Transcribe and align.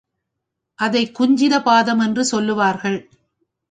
அதை 0.79 1.11
குஞ்சித 1.11 1.61
பாதம் 1.61 1.99
என்று 1.99 2.25
சொல்வார்கள். 2.25 2.99